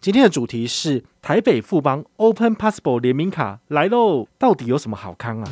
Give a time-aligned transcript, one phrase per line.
[0.00, 5.50] 今天的主题是台北富邦 Open Possible 联名卡来喽，到底有什么好康啊？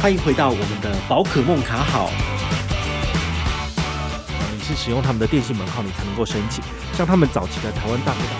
[0.00, 2.08] 欢迎回到我们的宝可梦卡好，
[4.52, 6.62] 你是使用他们的电信门号，你才能够申请。
[6.92, 8.36] 像他们早期的台湾大哥大，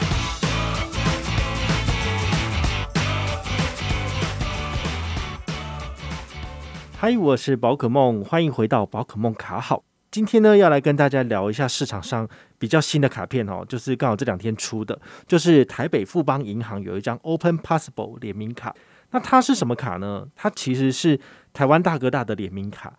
[6.97, 9.83] 嗨，我是宝可梦，欢迎回到宝可梦卡好。
[10.11, 18.75] 今天呢，要来跟大家聊一下市场上比较新的卡片哦，就是刚好这两天出的，就是台北富邦银行有一张 Open Possible 联名卡。
[19.13, 20.27] 那它是什么卡呢？
[20.35, 21.21] 它其实是
[21.53, 22.93] 台湾大哥大的联名卡，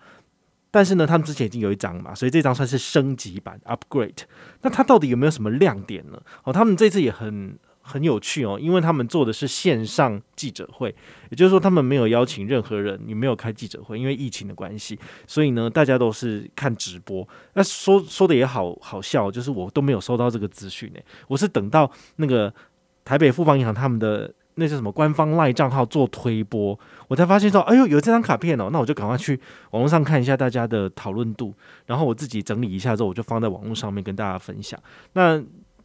[0.71, 4.23] 但是呢，他们之前已经有一张嘛，所以这张算是升级版 Upgrade。
[4.61, 6.21] 那它到底有没有什么亮点呢？
[6.43, 7.59] 哦，他们这次也很。
[7.81, 10.93] 很有趣哦，因为他们做的是线上记者会，
[11.29, 17.27] 也就是说他们没有邀请任何人，你没有开记者会，因为疫情的关系，所以呢，大家都是看直播。
[17.53, 22.53] 那说说的也好好笑，就是我都没有收到这个资讯呢，我是等到那个
[23.03, 29.39] 台北富邦银行他们的那叫什么官方赖账号做推播，我才发现说，哎呦，有这张卡片哦，那我就赶快去
[29.71, 31.53] 网络上看一下大家的讨论度，
[31.85, 34.77] 然后我自己整理一下之后，我就放在网络上面跟大家分享。
[35.13, 35.41] 那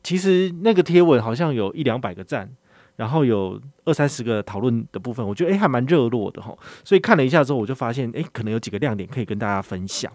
[0.07, 2.49] 其实那个贴文好像有一两百个赞，
[2.95, 6.57] 然后有二三十个讨论的部分，我觉得诶还蛮热络的哈。
[6.85, 10.13] 所以看了一下之后，我就发现诶可能有几个亮点可以跟大家分享。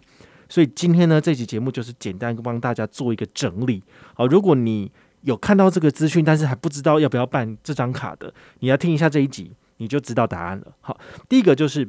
[0.48, 3.84] 所以今天呢，这期节目就是简单帮大家做一个整理。
[4.14, 4.90] 好，如果你
[5.24, 10.68] 有看到这个资讯，但是还不知道要不要办这张卡的，你要听一下这一集，你就知道答案了。
[10.80, 10.98] 好，
[11.28, 11.86] 第一个就是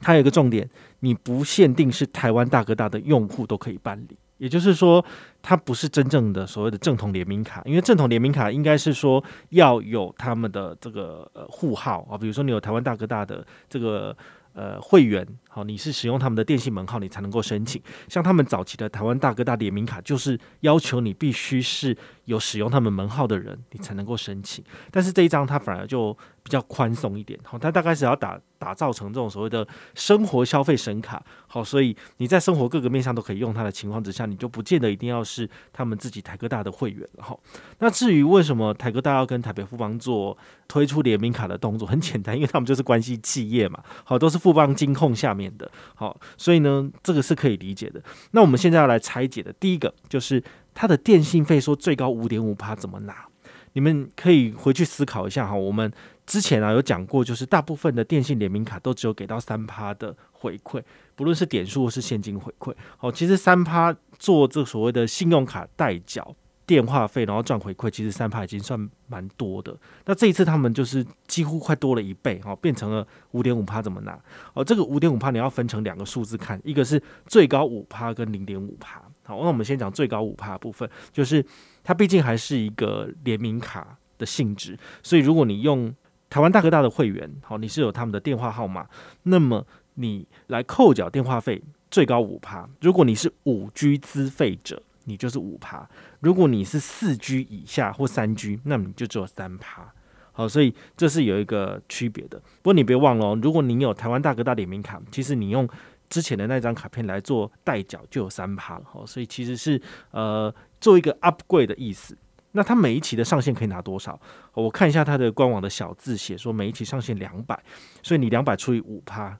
[0.00, 4.16] 它有一个重点，你不限定是台湾大哥大的用户都可以办理。
[4.42, 5.04] 也就是说，
[5.40, 14.16] 它不是真正的所谓的正统联名卡，因为正统联名卡应该是说要有他们的这个呃户号啊，比如说你有台湾大哥大的这个
[14.52, 17.82] 呃会员，好，你是使用他们的电信门号，你才能够申请。
[18.08, 21.94] 像他们早期的台湾大哥大联名卡，就是要求你必须是
[22.24, 24.64] 有使用他们门号的人，你才能够申请。
[24.90, 28.40] 但是这一张它反而就比较宽松一点，好，它大概是要打。
[28.62, 37.36] 打造成这种所谓的生活消费神卡，好，所以你在生活各个面向都可以用它的情况之下，你就不见得一定要是他们自己台哥大的会员了哈。
[37.80, 40.38] 那至于为什么台哥大要跟台北富邦做
[40.68, 48.02] 推出联名卡的动作，很简单，因为他们就是关系企业嘛，好，都是富邦金控下面的，好，所以呢，这个是可以理解的。
[48.32, 50.42] 那我们现在要来拆解的第一个就是
[50.74, 53.26] 它的电信费说最高五点五趴怎么拿？
[53.74, 55.90] 你们可以回去思考一下哈，我们。
[56.24, 60.80] 之前啊有讲过，就是大部分的电信联名卡都只有给到三趴的回馈，
[61.16, 62.72] 不论是点数或是现金回馈。
[62.96, 66.34] 好，其实三趴做这所谓的信用卡代缴
[66.66, 69.76] 电话费，然后赚回馈，其实三趴已经算蛮多的。
[70.04, 74.18] 那这一次他们就是几乎快多了一倍，哦，变成了五点五趴，怎么拿？
[74.54, 79.02] 哦，这个五点五趴你要分成两个数字看，一个是最高五趴跟零点五趴。
[79.24, 81.44] 好，那我们先讲最高五趴部分，就是
[81.82, 85.94] 它毕竟还是一个联名卡的性质，所以如果你用
[86.30, 88.86] 台湾大哥大的会员，好，你是有他们的电话号码，
[89.24, 92.68] 那么你来扣缴电话费最高五趴。
[92.80, 95.86] 如果你是五 G 资费者，你就是五趴；
[96.20, 99.92] 如果你是四 G 以下或三 G，那么你就只有三趴。
[100.32, 102.38] 好，所以这是有一个区别的。
[102.38, 105.68] 不过你别忘了哦，如果你有台湾大哥大联名卡，其实你用
[106.08, 108.84] 之前的那张卡片来做代缴就有三趴了。
[108.84, 109.80] 好，所以其实是
[110.10, 112.16] 呃做一个 upgrade 的意思。
[112.52, 114.18] 那它每一期的上限可以拿多少？
[114.54, 117.58] 我看一下它的官网的小字写说，每一期上限两百，
[118.02, 119.38] 所以你两百除以五趴，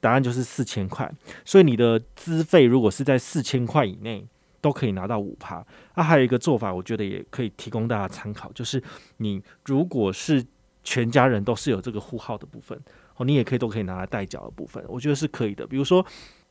[0.00, 1.10] 答案就是四千块。
[1.44, 4.26] 所以你的资费如果是在四千块以内，
[4.66, 5.64] 都可以拿到五趴。
[5.94, 8.82] 那还有一个做法，我觉得也可以提供大家参考，就是
[9.18, 10.44] 你如果是
[10.82, 12.76] 全家人都是有这个户号的部分，
[13.16, 15.64] 哦，你也可以都可以拿来代缴的部分，我觉得是可以的。
[15.64, 16.04] 比如说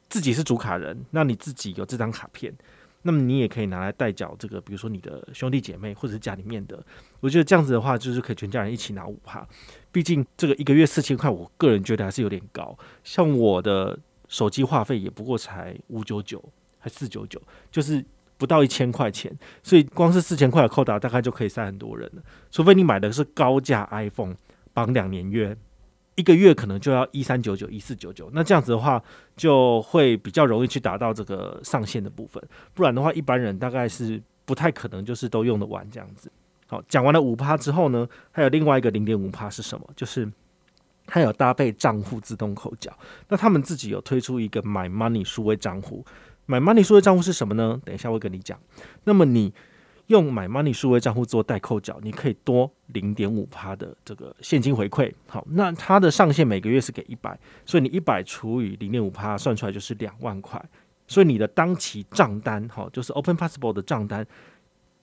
[0.07, 2.53] 自己是主卡人，那你自己有这张卡片。
[3.07, 6.83] 那么你也可以拿来代缴这个，比如说你的兄弟姐妹或者是家里面的，
[7.19, 9.47] 我觉得这样子的话，就是可以全家人一起拿五趴。
[9.91, 12.75] 毕竟这个一个月四千块，我个人觉得还是有点高。
[13.03, 13.95] 像我的
[14.27, 16.43] 手机话费也不过才五九九，
[16.89, 17.41] 四九九，
[17.71, 18.03] 就是
[18.37, 19.35] 不到一千块钱。
[19.63, 22.21] 所以光是四千块的扣打，大概就可以塞很多人了。
[22.51, 24.35] 除非你买的是高价 iPhone，
[24.73, 25.55] 绑两年约。
[26.15, 29.03] 一个月可能就要一三九九一四九九，那这样子的话
[29.35, 32.41] 就会比较容易去达到这个上限的部分，
[32.73, 36.31] 不然的话一般人大概是不太可能就是都用得完这样子。
[36.67, 39.85] 好，讲完了五趴之后呢，还有另外一个零点五趴是什么？
[39.93, 40.25] 就是
[41.05, 46.05] 它有搭配账户自动扣缴，那他们自己有推出一个 My Money 数位账户
[46.45, 47.79] 买 Money 数位账户是什么呢？
[47.83, 48.59] 等一下我会跟你讲。
[49.03, 49.53] 那么你。
[50.09, 55.11] 用买 Money 数位账户做代扣缴，你可以多零点五趴的这个现金回馈。
[55.25, 60.63] 好，那它的上限每个月是给一百，所以你一百除以零点五趴，算出来就是两万块。
[61.07, 64.23] 所以你的当期账单，好，就是 Open Possible 的账单，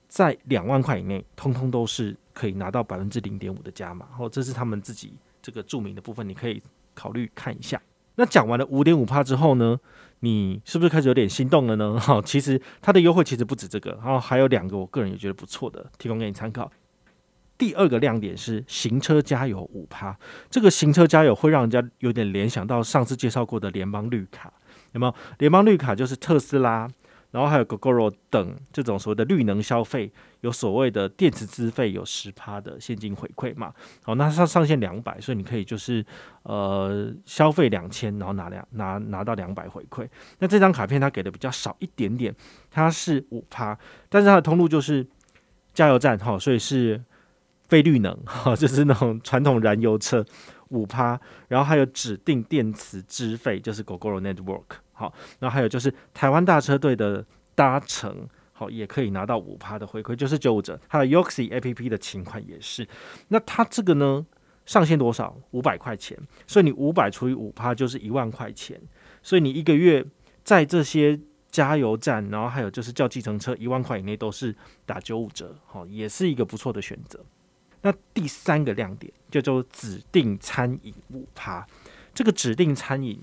[0.06, 4.06] 在两万块以内，通通都是可以拿到百分之零点五的加码。
[4.20, 6.62] 哦，这是他们自己这个注明的部分，你可以
[6.94, 7.82] 考虑看一下。
[8.16, 9.78] 那讲完了五点五趴之后呢，
[10.20, 11.98] 你是不是开始有点心动了呢？
[12.00, 16.70] 哈，其实它的优惠其实不止这个，然后还有两个我个人也觉得不错的，提供给你参考。
[17.56, 20.16] 第二个亮点是行车加油五趴，
[20.50, 24.52] 这个行车加油会让人家有点联想到上次介绍过的联邦绿卡，
[24.92, 25.14] 有没有？
[25.38, 26.88] 联邦绿卡就是特斯拉。
[27.30, 30.12] 然后还有 Gogoro 等这种所谓的绿能消费，
[30.42, 33.72] 有所谓的电池资费有十趴的现金回馈嘛？
[34.04, 36.04] 好，那上上限两百，所以你可以就是
[36.42, 40.08] 呃消费两千，然后拿两拿拿到两百回馈。
[40.38, 42.34] 那这张卡片它给的比较少一点点，
[42.70, 43.76] 它是五趴，
[44.08, 45.06] 但是它的通路就是
[45.72, 47.02] 加油站哈，所以是
[47.68, 50.24] 非绿能哈，就是那种传统燃油车
[50.68, 51.18] 五趴，
[51.48, 54.64] 然后还有指定电池资费，就是 Gogoro Network。
[54.92, 57.24] 好，然后还有就是台湾大车队的
[57.54, 58.28] 搭乘，
[58.70, 60.80] 也可以拿到五趴的回馈，就是九五折。
[60.88, 62.86] 还有 Yoxi APP 的情况也是。
[63.28, 64.24] 那它这个呢，
[64.66, 65.36] 上限多少？
[65.50, 66.18] 五百块钱。
[66.46, 68.80] 所以你五百除以五趴就是一万块钱。
[69.22, 70.04] 所以你一个月
[70.44, 71.18] 在这些
[71.50, 74.54] 加油站，然后还有就是叫计程车，一万块以内都是
[74.86, 77.24] 打九五折，好，也是一个不错的选择。
[77.82, 81.66] 那第三个亮点叫做指定餐饮五趴，
[82.14, 83.20] 这个指定餐饮。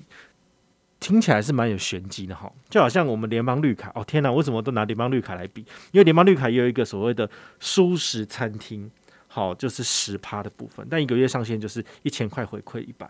[1.10, 5.62] 听起来是蛮有玄机的哈，就好像我们联邦绿卡哦，天哪，为什么都拿联邦绿卡来比？
[5.92, 7.28] 因为联邦绿卡也有一个所谓的
[7.60, 8.90] 舒食餐厅，
[9.28, 13.10] 好，就是十趴的部分，但一个月上限就是一千块回馈一百。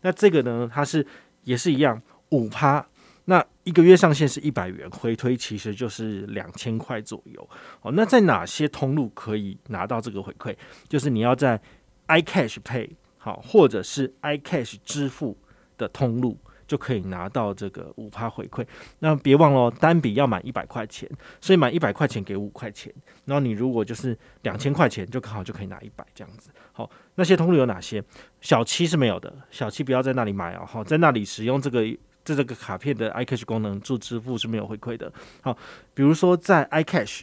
[0.00, 1.06] 那这个呢，它是
[1.42, 2.00] 也是一样
[2.30, 2.86] 五趴，
[3.26, 7.46] 那一个月上限是一百元，回推其实就是两千块左右。
[7.82, 10.56] 哦，那在哪些通路可以拿到这个回馈？
[10.88, 11.60] 就是你要在
[12.08, 12.88] iCash Pay
[13.18, 15.36] 好，或者是 iCash 支付
[15.76, 16.38] 的通路。
[16.66, 18.66] 就可以拿到这个五趴回馈，
[19.00, 21.08] 那别忘了，单笔要满一百块钱，
[21.40, 22.92] 所以满一百块钱给五块钱，
[23.26, 26.50] 然后你如果就是两千块钱，就刚好就可以拿一百这样子。
[26.72, 28.02] 好，那些通路有哪些？
[28.40, 30.64] 小七是没有的，小七不要在那里买哦。
[30.66, 31.84] 好，在那里使用这个
[32.24, 35.12] 这这个卡片的 iCash 功能做支付是没有回馈的。
[35.42, 35.56] 好，
[35.92, 37.22] 比如说在 iCash，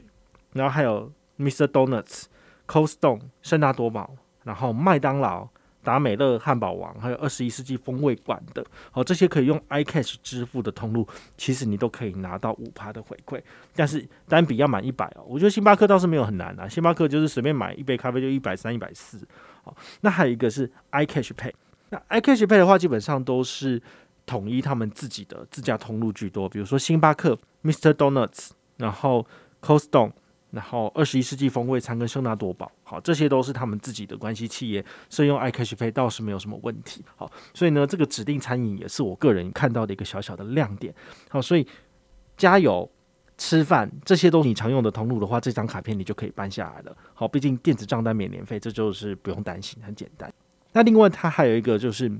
[0.53, 1.65] 然后还有 Mr.
[1.65, 2.25] Donuts、
[2.67, 5.49] Cold Stone、圣大多宝，然后麦当劳。
[5.83, 11.07] 达美乐、汉堡王，还有二十一世纪风味馆的，好，这些可以用 iCash 支付的通路，
[11.37, 13.41] 其实你都可以拿到五趴的回馈，
[13.75, 15.23] 但是单笔要满一百哦。
[15.27, 19.19] 我觉得星巴克倒是没有很难啊，星巴克就是随便买一杯咖啡就一百三、一百四。
[19.63, 21.53] 好，那还有一个是 iCash Pay，
[21.89, 23.81] 那 iCash Pay 的话，基本上都是
[24.25, 27.91] 统一他们自己的自家通路居多，比如说星巴克、Mr.
[27.91, 29.25] Donuts，然后
[29.61, 30.11] coston。
[30.51, 37.03] 然后二十一世纪风味餐跟圣纳多宝，好，这些都是他们自己的关系企业，所以用 iCash Pay 倒是没有什么问题。
[37.15, 40.93] 好，所以呢，这个指定餐饮也是我个人看到的一个小小的亮点。
[41.29, 41.65] 好，所以
[42.37, 42.89] 加油、
[43.37, 46.95] 吃饭这些都是你常用的通路的话，这张卡片你就可以办下来了。
[47.13, 50.31] 好，毕竟电子账单免年费，这就是不用担心，很简单。
[50.73, 52.11] 那另外它还有一个就是。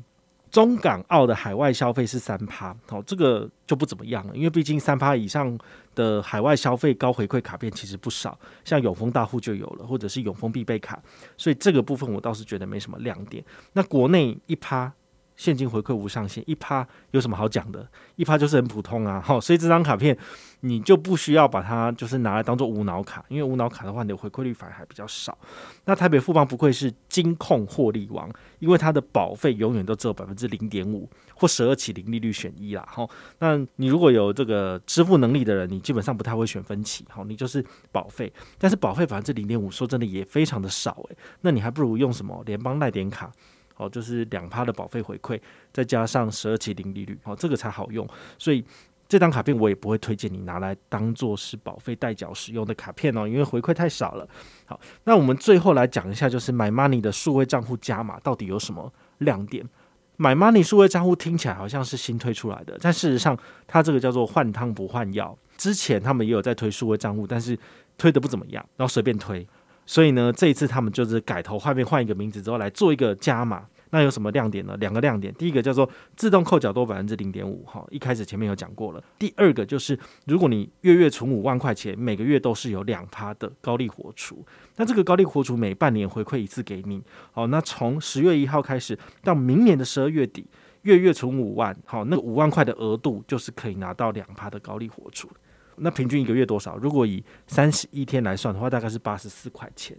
[0.52, 5.58] 中港澳的海外消费是三趴，好，这个就不怎么样了，因为毕竟三趴以上
[5.96, 11.02] 的海外消费高回馈卡片其实不少，像永丰大户就有了，或者是永丰必备卡，
[11.38, 13.44] 所以这个部分我倒是觉得没什么亮点。
[13.74, 14.94] 那国内一趴。
[15.42, 17.88] 现金回馈无上限，一趴有什么好讲的？
[18.16, 20.16] 一趴就是很普通啊，好，所以这张卡片
[20.60, 25.36] 你就不需要把它就是拿来当做无脑卡，因为无脑卡的话，你的回馈率反而还比较少。
[25.86, 43.32] 那台北富邦不愧是金控获利王，因为它的保费永远都只有百分之零点五或十二期零利率选一啦，好，那你如果有这个支付能力的人，你基本上不太会选分期，好，你就是保费，但是保费百分之零点五，说真的也非常的少诶、那你还不如用什么联邦赖点卡。
[43.82, 45.40] 哦，就是两趴的保费回馈，
[45.74, 48.08] 再加上十二期零利率，哦，这个才好用。
[48.38, 48.64] 所以
[49.10, 54.28] 这张卡片我也不会推荐你拿来当做是保费代缴使用的卡片哦，因为回馈太少了。
[54.66, 59.68] 好，那我们最后来讲一下，就是 My Money 的数位账户加码到底有什么亮点
[60.18, 65.38] ？My Money 数位账户听起来好像是新推出来的，但事实上它这个叫做换汤不换药。
[65.58, 67.58] 之前他们也有在推数位账户，但是
[67.98, 69.46] 推得不怎么样，然后随便推。
[69.92, 73.66] 所以呢，这一次他们就是改头换面，换一个名字之后来做一个加码。
[73.90, 74.74] 那有什么亮点呢？
[74.78, 79.04] 两个亮点，第一个叫做自动扣缴多百分之零点五，哈，一开始前面有讲过了。
[79.20, 84.46] 第二个就是，如果你月月存五万块钱，每个月都是有两趴的高利活储。
[84.78, 90.48] 那这个高利活储每半年回馈一次给你，好，那从十月一号开始到明年的十二月底，
[90.84, 95.30] 月月存五万，好，那五万块的额度就是可以拿到两趴的高利活储。
[95.78, 96.78] 那平均一个月多少？
[96.78, 99.98] 如果以三十一天来算的话，大概是八十四块钱。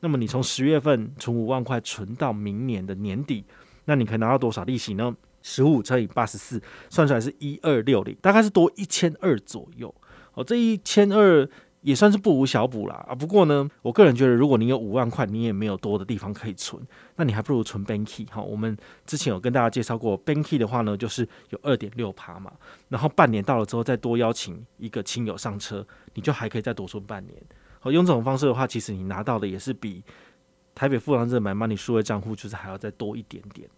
[0.00, 3.44] 那么你从十月份存五万块存到明年的年底，
[3.86, 5.14] 那你可以拿到多少利息呢？
[5.42, 6.60] 十五乘以八十四，
[6.90, 9.94] 算出来是一二六零，大概是多一千二左右。
[10.34, 11.48] 哦，这一千二
[11.82, 13.14] 也算是不无小补啦啊。
[13.14, 16.82] 不过呢，我个人觉得，如果你有五万块，你也没有多的地方可以存，
[17.16, 18.42] 那你还不如存 Banky 哈。
[18.42, 22.52] 我们之前有跟大家介绍过，Banky 的话呢，就是有二点六趴嘛。
[22.88, 27.40] 然后半年到了之后，再多邀请一个亲友上车，你就还可以再多存半年。
[27.78, 30.02] 好，用这种方式的话，其实你拿到的也是比
[30.74, 33.68] 台北富邦这买 Money 数位账户就是还要再多一点点。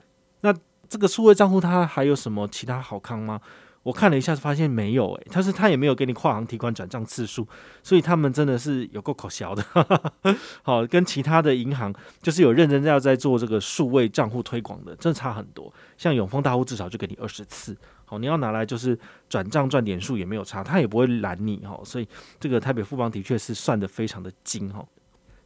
[0.40, 0.54] 那
[0.88, 3.40] 这个数位账户它还有什么其他好康吗？
[3.84, 7.46] 我看了一下，发现没有诶、欸，他是他也没有给你跨行提款转账次数，
[7.82, 9.64] 所以他们真的是有够可笑的。
[10.62, 15.72] 好，跟其他的银行就是有认真要在做这个数位账户推广的，真的差很多。
[15.96, 21.80] 像永丰大户至少就给你二十次，好，你要拿来就是转账赚点数也没有差，他也不会拦你哈。
[21.82, 22.06] 所以
[22.38, 24.84] 这个台北富邦的确是算得非常的精哈。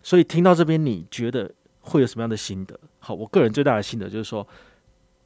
[0.02, 1.48] 所以听到这边，你觉得
[1.80, 2.76] 会有什么样的心得？
[2.98, 4.44] 好，我个人最大的心得就是说。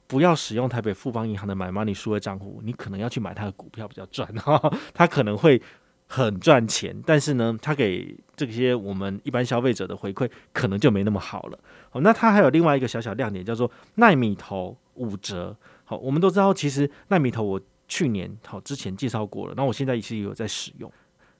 [0.07, 5.61] 不要使用台北富邦银行的买 Money 数位账户，你可能要去买它的股票比较赚 哈，它可能会
[6.07, 11.59] 很赚钱，但是呢，它给这些我们一般消费者的回馈可能就没那么好了。
[11.89, 15.55] 好，那它还有另外一个小小亮点，叫做奈米投五折。
[15.83, 20.89] 好，我们都知道，其实奈米投我去年好之前介绍过了，那我现在其实也有在使用。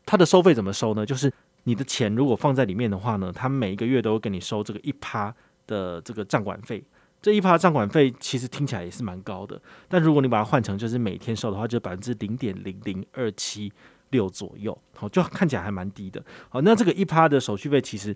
[0.06, 1.06] 它的收费怎么收呢？
[1.06, 1.32] 就是
[1.64, 5.34] 你的钱如果放在里面的话呢，它每一个月都会给你收这个一趴
[5.66, 6.84] 的这个账管费。
[7.22, 9.60] 这一趴的账管费其实听起来也是蛮高的，
[9.90, 13.74] 但如果你把它换成就是每天收的话，就百分之零点零零二七
[14.12, 16.24] 六左右，好，就看起来还蛮低的。
[16.48, 18.16] 好，那这个一趴的手续费其实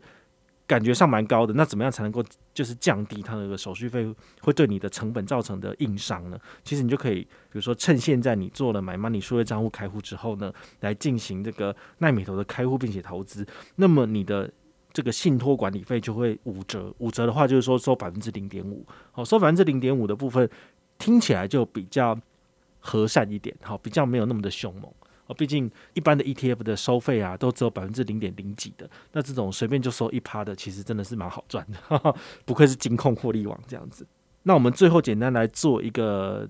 [0.67, 6.39] 感觉上蛮高的，那怎么样才能够就是降低它那个手续费会对你的成本造成的硬伤呢？
[6.63, 14.49] 其实你就可以，比如说趁现在你做了买 Money 数位账户开户之后呢，来进行这个奈米投的开户并且投资，那么你的。
[14.93, 20.49] 这个信托管理费就会五折，五折的话就是说收百分之零点五，好，收百分之零点五的部分
[20.97, 22.17] 听起来就比较
[22.79, 24.91] 和善一点，好，比较没有那么的凶猛，
[25.27, 34.05] 哦，毕竟一般的 ETF 的收费啊都只有百分之零点零几的，那这种随便就收一趴的，其实真的是蛮好赚的，哈哈，不愧是金控获利网这样子。
[34.43, 36.49] 那我们最后简单来做一个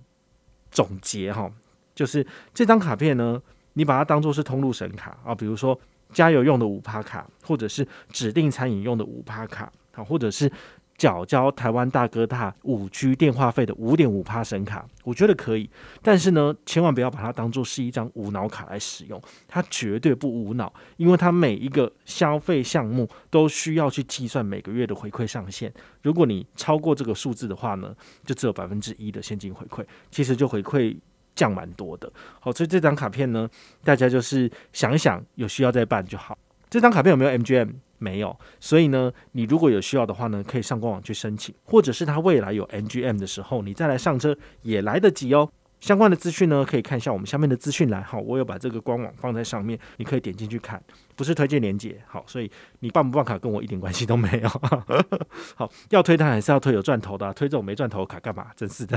[0.72, 1.52] 总结哈，
[1.94, 3.42] 就是这张卡片呢，
[3.74, 5.80] 你把它当做是通路神卡啊，比如说。
[6.12, 10.52] 加油用的五趴卡，或者是指定餐饮用的五趴卡，好，或者是
[10.98, 15.68] 缴交台湾大哥大五 G 电话费的五点五趴神卡，我觉得可以。
[16.04, 25.74] 但是呢，千万不要把它当做是一张无脑卡来使用，它绝对不无脑，因为它每一个消费项目都需要去计算每个月的回馈上限。
[26.04, 30.96] 如果你超过这个数字的话呢，就只有百分之一的现金回馈，其实就回馈。
[31.36, 33.50] 降蛮多的，好，所以这张卡片呢，
[33.84, 36.38] 大家就是想一想，有需要再办就好。
[36.70, 37.74] 这张卡片有没有 MGM？
[37.98, 45.48] 没有，所以呢，你如果有需要的话呢，可以上官网去申请，或者是他未来有 MGM 的时候，你再来上车也来得及哦。
[45.82, 48.04] 相关的资讯呢，可以看一下我们下面的资讯栏。
[48.04, 50.82] 好，我有把这个官网放在上面，你可以点进去看，
[51.16, 52.00] 不是推荐连接。
[52.08, 52.50] 好，所以
[52.82, 54.50] 你办不办卡跟我一点关系都没有。
[55.58, 58.48] 好，要推它还是要推有赚头的啊，推这种没赚头的卡干嘛？
[58.56, 58.96] 真是的。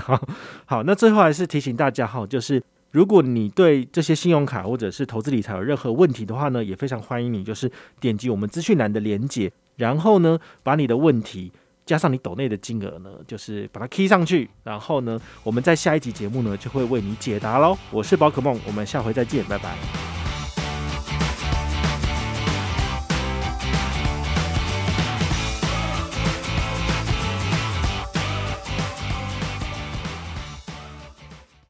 [0.66, 11.50] 好，那最后还是提醒大家哈，就是如果你对这些信用卡或者是投资理财有任何问题的话呢，也非常欢迎你，就是点击我们资讯栏的连接，然后呢，把你的问题。
[11.86, 17.76] 加上你抖内的金额呢，就是把它 key 上去，然后呢，我们在下一集节目呢就会为你解答喽。
[17.90, 20.13] 我是宝可梦，我们下回再见，拜拜。